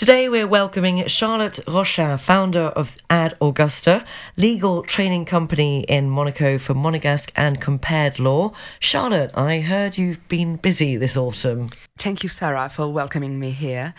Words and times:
Today 0.00 0.30
we're 0.30 0.46
welcoming 0.46 1.06
Charlotte 1.08 1.60
Rochin, 1.68 2.18
founder 2.18 2.72
of 2.74 2.96
Ad 3.10 3.36
Augusta, 3.38 4.02
legal 4.34 4.82
training 4.82 5.26
company 5.26 5.82
in 5.82 6.08
Monaco 6.08 6.56
for 6.56 6.72
Monegasque 6.72 7.30
and 7.36 7.60
compared 7.60 8.18
law. 8.18 8.52
Charlotte, 8.78 9.30
I 9.34 9.60
heard 9.60 9.98
you've 9.98 10.26
been 10.26 10.56
busy 10.56 10.96
this 10.96 11.18
autumn. 11.18 11.68
Thank 11.98 12.22
you, 12.22 12.30
Sarah, 12.30 12.70
for 12.70 12.88
welcoming 12.88 13.38
me 13.38 13.50
here. 13.50 13.92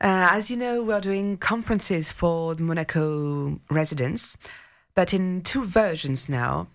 Uh, 0.00 0.28
as 0.30 0.50
you 0.50 0.56
know, 0.56 0.82
we're 0.82 1.02
doing 1.02 1.36
conferences 1.36 2.10
for 2.10 2.54
the 2.54 2.62
Monaco 2.62 3.60
residents, 3.70 4.38
but 4.94 5.12
in 5.12 5.42
two 5.42 5.66
versions 5.66 6.30
now. 6.30 6.68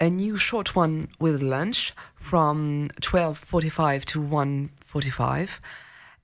A 0.00 0.08
new 0.08 0.38
short 0.38 0.74
one 0.74 1.08
with 1.18 1.42
lunch 1.42 1.92
from 2.16 2.86
12:45 3.02 4.06
to 4.06 4.22
1:45 4.22 5.60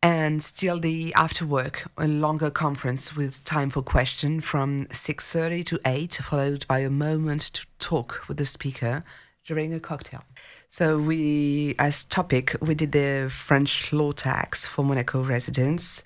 and 0.07 0.41
still 0.41 0.79
the 0.79 1.13
after 1.15 1.45
work 1.45 1.91
a 1.99 2.07
longer 2.07 2.49
conference 2.49 3.17
with 3.17 3.43
time 3.43 3.71
for 3.71 3.83
question 3.83 4.41
from 4.41 4.87
6.30 4.87 5.65
to 5.65 5.81
8 5.85 6.15
followed 6.23 6.65
by 6.69 6.79
a 6.79 6.91
moment 6.91 7.41
to 7.55 7.67
talk 7.81 8.23
with 8.29 8.37
the 8.37 8.47
speaker 8.47 9.03
during 9.45 9.75
a 9.75 9.81
cocktail. 9.81 10.23
So 10.69 10.97
we 10.97 11.75
as 11.81 12.05
topic 12.05 12.55
we 12.61 12.77
did 12.77 12.93
the 12.93 13.27
french 13.29 13.93
law 13.93 14.13
tax 14.13 14.69
for 14.69 14.85
monaco 14.85 15.23
residents 15.23 16.05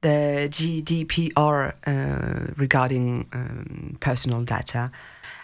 the 0.00 0.48
gdpr 0.50 1.72
uh, 1.86 2.52
regarding 2.56 3.28
um, 3.32 3.96
personal 4.00 4.42
data. 4.42 4.90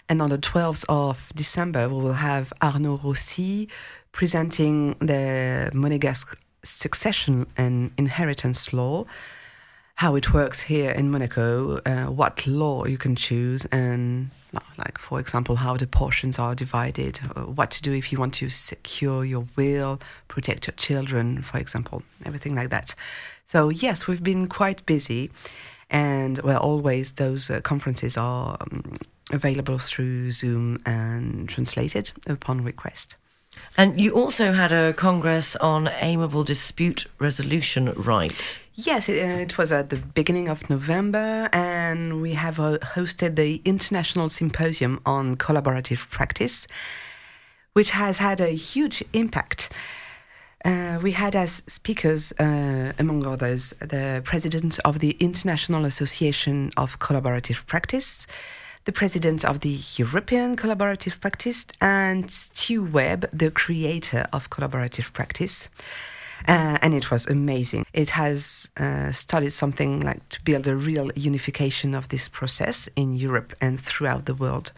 And 0.09 0.21
on 0.21 0.29
the 0.29 0.37
12th 0.37 0.83
of 0.89 1.31
december 1.33 1.87
we 1.87 2.01
will 2.01 2.19
have 2.29 2.51
arnaud 2.61 2.99
rossi 3.01 3.69
presenting 4.11 4.95
the 4.99 5.71
monegasque 5.73 6.35
succession 6.63 7.47
and 7.57 7.91
inheritance 7.97 8.73
law, 8.73 9.05
how 9.95 10.15
it 10.15 10.33
works 10.33 10.61
here 10.61 10.91
in 10.91 11.11
Monaco, 11.11 11.79
uh, 11.85 12.05
what 12.05 12.47
law 12.47 12.85
you 12.85 12.97
can 12.97 13.15
choose, 13.15 13.65
and 13.65 14.31
like 14.77 14.97
for 14.97 15.19
example 15.19 15.57
how 15.57 15.77
the 15.77 15.87
portions 15.87 16.39
are 16.39 16.55
divided, 16.55 17.19
uh, 17.35 17.41
what 17.41 17.71
to 17.71 17.81
do 17.81 17.93
if 17.93 18.11
you 18.11 18.19
want 18.19 18.33
to 18.35 18.49
secure 18.49 19.23
your 19.23 19.45
will, 19.55 19.99
protect 20.27 20.67
your 20.67 20.73
children, 20.75 21.41
for 21.41 21.57
example, 21.57 22.03
everything 22.25 22.55
like 22.55 22.69
that. 22.69 22.95
So 23.45 23.69
yes, 23.69 24.07
we've 24.07 24.23
been 24.23 24.47
quite 24.47 24.85
busy, 24.85 25.31
and 25.89 26.39
well, 26.39 26.59
always 26.59 27.13
those 27.13 27.49
uh, 27.49 27.61
conferences 27.61 28.17
are 28.17 28.57
um, 28.61 28.97
available 29.31 29.77
through 29.77 30.31
Zoom 30.31 30.79
and 30.85 31.47
translated 31.47 32.13
upon 32.27 32.63
request. 32.63 33.15
And 33.77 33.99
you 33.99 34.11
also 34.11 34.51
had 34.51 34.71
a 34.71 34.93
congress 34.93 35.55
on 35.55 35.89
amiable 35.99 36.43
dispute 36.43 37.07
resolution 37.19 37.91
right. 37.95 38.59
Yes, 38.75 39.09
it, 39.09 39.23
uh, 39.23 39.41
it, 39.41 39.57
was 39.57 39.71
at 39.71 39.89
the 39.89 39.97
beginning 39.97 40.47
of 40.47 40.67
November, 40.69 41.49
and 41.53 42.21
we 42.21 42.33
have 42.33 42.59
uh, 42.59 42.79
hosted 42.79 43.35
the 43.35 43.61
International 43.65 44.29
Symposium 44.29 44.99
on 45.05 45.35
Collaborative 45.37 46.09
Practice, 46.09 46.67
which 47.73 47.91
has 47.91 48.17
had 48.17 48.39
a 48.41 48.49
huge 48.49 49.03
impact. 49.13 49.71
Uh, 50.65 50.97
we 51.03 51.11
had 51.11 51.35
as 51.35 51.61
speakers, 51.67 52.31
uh, 52.39 52.93
among 52.97 53.27
others, 53.27 53.71
the 53.79 54.21
president 54.23 54.79
of 54.85 54.99
the 54.99 55.11
International 55.19 55.85
Association 55.85 56.71
of 56.77 56.99
Collaborative 56.99 57.65
Practice, 57.67 58.25
the 58.85 58.91
president 58.91 59.45
of 59.45 59.61
the 59.61 59.79
European 59.97 60.55
Collaborative 60.55 61.19
Practice, 61.21 61.65
and 61.79 62.29
Stu 62.29 62.83
Webb, 62.83 63.29
the 63.31 63.51
creator 63.51 64.27
of 64.33 64.49
Collaborative 64.49 65.13
Practice. 65.13 65.69
Uh, 66.47 66.77
and 66.81 66.93
it 66.93 67.09
was 67.09 67.25
amazing. 67.27 67.85
It 67.93 68.09
has 68.11 68.69
uh, 68.75 69.11
started 69.13 69.51
something 69.51 70.01
like 70.01 70.27
to 70.29 70.43
build 70.43 70.67
a 70.67 70.75
real 70.75 71.09
unification 71.15 71.95
of 71.95 72.09
this 72.09 72.27
process 72.27 72.89
in 72.97 73.13
Europe 73.13 73.53
and 73.61 73.79
throughout 73.79 74.25
the 74.25 74.35
world. 74.35 74.73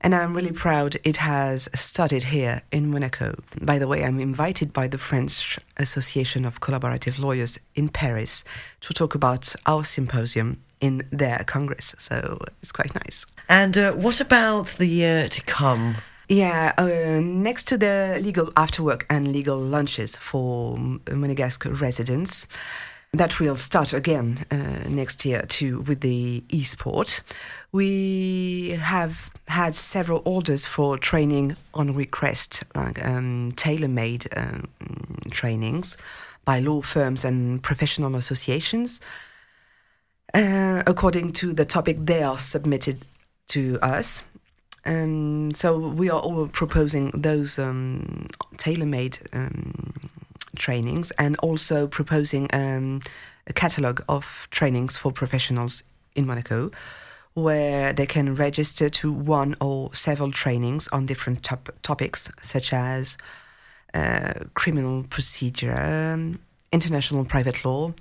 And 0.00 0.14
I'm 0.14 0.34
really 0.34 0.52
proud 0.52 0.96
it 1.04 1.18
has 1.18 1.68
started 1.74 2.24
here 2.24 2.62
in 2.72 2.90
Monaco. 2.90 3.38
By 3.60 3.78
the 3.78 3.86
way, 3.86 4.02
I'm 4.02 4.18
invited 4.18 4.72
by 4.72 4.88
the 4.88 4.98
French 4.98 5.58
Association 5.76 6.44
of 6.46 6.60
Collaborative 6.60 7.18
Lawyers 7.18 7.60
in 7.74 7.90
Paris 7.90 8.42
to 8.80 8.94
talk 8.94 9.14
about 9.14 9.54
our 9.66 9.84
symposium 9.84 10.62
in 10.80 11.02
their 11.10 11.44
Congress. 11.46 11.94
So 11.98 12.38
it's 12.62 12.72
quite 12.72 12.94
nice. 12.94 13.26
And 13.48 13.76
uh, 13.76 13.92
what 13.92 14.20
about 14.20 14.66
the 14.78 14.86
year 14.86 15.28
to 15.28 15.42
come? 15.42 15.96
Yeah, 16.28 16.72
uh, 16.78 17.20
next 17.20 17.64
to 17.68 17.76
the 17.76 18.20
legal 18.22 18.46
afterwork 18.52 19.04
and 19.10 19.32
legal 19.32 19.58
lunches 19.58 20.16
for 20.16 20.76
Monegasque 21.06 21.80
residents, 21.80 22.46
that 23.12 23.40
will 23.40 23.56
start 23.56 23.92
again 23.92 24.46
uh, 24.52 24.88
next 24.88 25.24
year 25.24 25.42
too 25.42 25.80
with 25.80 26.00
the 26.00 26.44
e-sport. 26.48 27.22
We 27.72 28.78
have 28.80 29.30
had 29.48 29.74
several 29.74 30.22
orders 30.24 30.64
for 30.64 30.96
training 30.96 31.56
on 31.74 31.94
request, 31.94 32.62
like 32.76 33.04
um, 33.04 33.50
tailor-made 33.56 34.28
um, 34.36 34.68
trainings 35.30 35.96
by 36.44 36.60
law 36.60 36.80
firms 36.80 37.24
and 37.24 37.60
professional 37.60 38.14
associations 38.14 39.00
uh, 40.34 40.82
according 40.86 41.32
to 41.32 41.52
the 41.52 41.64
topic 41.64 41.96
they 42.06 42.22
are 42.22 42.38
submitted 42.38 43.04
to 43.48 43.78
us. 43.82 44.22
And 44.84 45.56
so 45.56 45.78
we 45.78 46.08
are 46.08 46.20
all 46.20 46.48
proposing 46.48 47.10
those 47.10 47.58
um, 47.58 48.28
tailor-made 48.56 49.18
um, 49.32 49.92
trainings 50.56 51.10
and 51.12 51.36
also 51.38 51.86
proposing 51.86 52.48
um, 52.52 53.02
a 53.46 53.52
catalogue 53.52 54.02
of 54.08 54.48
trainings 54.50 54.96
for 54.96 55.12
professionals 55.12 55.82
in 56.14 56.26
Monaco 56.26 56.70
where 57.34 57.92
they 57.92 58.06
can 58.06 58.34
register 58.34 58.88
to 58.88 59.12
one 59.12 59.54
or 59.60 59.94
several 59.94 60.32
trainings 60.32 60.88
on 60.88 61.06
different 61.06 61.42
top 61.42 61.70
topics 61.82 62.30
such 62.42 62.72
as 62.72 63.16
uh, 63.94 64.32
criminal 64.54 65.04
procedure, 65.04 65.76
um, 65.76 66.40
international 66.72 67.24
private 67.24 67.64
law, 67.64 67.92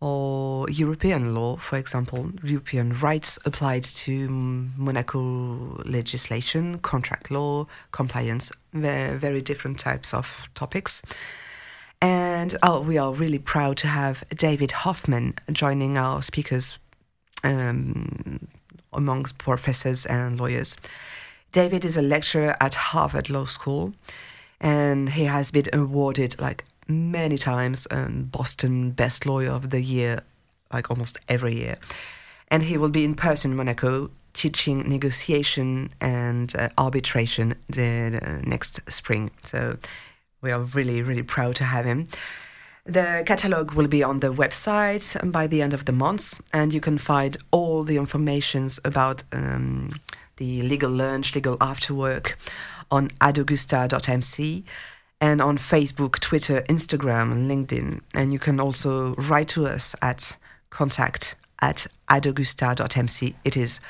or 0.00 0.68
European 0.70 1.34
law, 1.34 1.56
for 1.56 1.76
example, 1.76 2.30
European 2.42 2.94
rights 2.94 3.38
applied 3.44 3.84
to 3.84 4.28
Monaco 4.30 5.82
legislation, 5.84 6.78
contract 6.78 7.30
law, 7.30 7.66
compliance, 7.92 8.50
very, 8.72 9.40
different 9.42 9.78
types 9.78 10.14
of 10.14 10.48
topics. 10.54 11.02
And 12.00 12.56
oh, 12.62 12.80
we 12.80 12.96
are 12.96 13.12
really 13.12 13.38
proud 13.38 13.76
to 13.78 13.88
have 13.88 14.24
David 14.30 14.70
Hoffman 14.70 15.34
joining 15.52 15.98
our 15.98 16.22
speakers 16.22 16.78
um, 17.44 18.48
amongst 18.94 19.36
professors 19.36 20.06
and 20.06 20.40
lawyers. 20.40 20.76
David 21.52 21.84
is 21.84 21.98
a 21.98 22.02
lecturer 22.02 22.56
at 22.58 22.74
Harvard 22.74 23.28
Law 23.28 23.44
School, 23.44 23.92
and 24.62 25.10
he 25.10 25.24
has 25.24 25.50
been 25.50 25.66
awarded 25.74 26.40
like 26.40 26.64
many 26.90 27.38
times 27.38 27.86
um, 27.90 28.24
Boston 28.24 28.90
Best 28.90 29.26
Lawyer 29.26 29.50
of 29.50 29.70
the 29.70 29.80
Year, 29.80 30.22
like 30.72 30.90
almost 30.90 31.18
every 31.28 31.54
year. 31.54 31.78
And 32.48 32.64
he 32.64 32.76
will 32.76 32.90
be 32.90 33.04
in 33.04 33.14
person 33.14 33.52
in 33.52 33.56
Monaco 33.56 34.10
teaching 34.32 34.88
negotiation 34.88 35.90
and 36.00 36.54
uh, 36.56 36.68
arbitration 36.78 37.54
the, 37.68 38.20
the 38.20 38.40
next 38.44 38.80
spring. 38.90 39.30
So 39.42 39.76
we 40.40 40.50
are 40.50 40.60
really, 40.60 41.02
really 41.02 41.22
proud 41.22 41.56
to 41.56 41.64
have 41.64 41.84
him. 41.84 42.08
The 42.84 43.22
catalog 43.26 43.72
will 43.72 43.88
be 43.88 44.02
on 44.02 44.20
the 44.20 44.32
website 44.32 45.30
by 45.30 45.46
the 45.46 45.62
end 45.62 45.74
of 45.74 45.84
the 45.84 45.92
month, 45.92 46.40
and 46.52 46.72
you 46.72 46.80
can 46.80 46.98
find 46.98 47.36
all 47.50 47.82
the 47.82 47.96
informations 47.96 48.80
about 48.84 49.22
um, 49.32 50.00
the 50.38 50.62
legal 50.62 50.90
lunch, 50.90 51.34
legal 51.34 51.56
after 51.60 51.94
work 51.94 52.38
on 52.90 53.08
adaugusta.mc 53.20 54.64
and 55.20 55.40
on 55.42 55.58
Facebook, 55.58 56.18
Twitter, 56.18 56.62
Instagram, 56.62 57.32
and 57.32 57.50
LinkedIn. 57.50 58.00
And 58.14 58.32
you 58.32 58.38
can 58.38 58.58
also 58.58 59.14
write 59.16 59.48
to 59.48 59.66
us 59.66 59.94
at 60.00 60.36
contact 60.70 61.36
at 61.60 61.86
adaugusta.mc. 62.08 63.36
It 63.44 63.56
is 63.56 63.80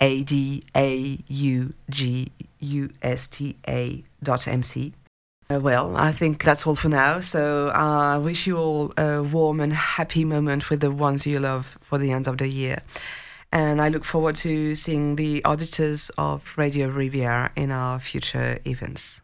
A 0.00 0.22
D 0.24 0.64
A 0.76 1.18
U 1.28 1.72
G 1.90 2.32
U 2.58 2.90
S 3.02 3.28
T 3.28 3.56
A 3.68 4.04
dot 4.22 4.48
MC. 4.48 4.92
Uh, 5.50 5.60
well, 5.60 5.94
I 5.96 6.10
think 6.10 6.42
that's 6.42 6.66
all 6.66 6.74
for 6.74 6.88
now. 6.88 7.20
So 7.20 7.68
uh, 7.68 8.14
I 8.14 8.18
wish 8.18 8.46
you 8.46 8.56
all 8.56 8.92
a 8.96 9.22
warm 9.22 9.60
and 9.60 9.74
happy 9.74 10.24
moment 10.24 10.70
with 10.70 10.80
the 10.80 10.90
ones 10.90 11.26
you 11.26 11.38
love 11.38 11.78
for 11.82 11.98
the 11.98 12.12
end 12.12 12.26
of 12.26 12.38
the 12.38 12.48
year. 12.48 12.78
And 13.52 13.80
I 13.80 13.88
look 13.88 14.04
forward 14.04 14.36
to 14.36 14.74
seeing 14.74 15.16
the 15.16 15.44
auditors 15.44 16.10
of 16.16 16.54
Radio 16.56 16.88
Riviera 16.88 17.52
in 17.54 17.70
our 17.70 18.00
future 18.00 18.58
events. 18.64 19.20